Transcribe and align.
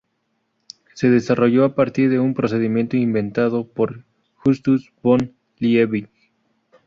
Se 0.95 1.11
desarrolló 1.11 1.63
a 1.63 1.75
partir 1.75 2.09
de 2.09 2.17
un 2.19 2.33
procedimiento 2.33 2.97
inventado 2.97 3.67
por 3.67 4.03
Justus 4.33 4.91
von 5.03 5.35
Liebig. 5.59 6.09